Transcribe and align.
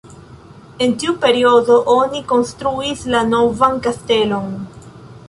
En 0.85 0.93
tiu 1.01 1.11
periodo 1.25 1.77
oni 1.95 2.21
konstruis 2.31 3.05
la 3.17 3.21
novan 3.35 3.79
kastelon. 3.89 4.49